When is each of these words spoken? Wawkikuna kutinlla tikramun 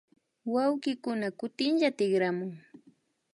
Wawkikuna 0.53 1.27
kutinlla 1.39 1.87
tikramun 1.97 2.51